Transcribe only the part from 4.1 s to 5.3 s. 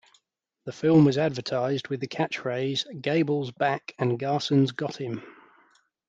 Garson's got him!